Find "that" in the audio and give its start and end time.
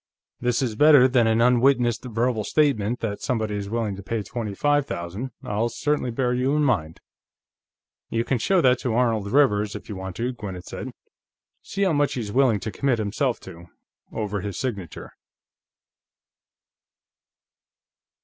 3.01-3.21, 8.61-8.79